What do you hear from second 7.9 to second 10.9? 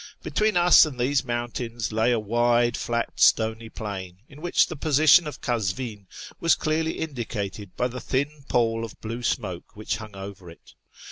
thin pall of blue smoke which hung over it.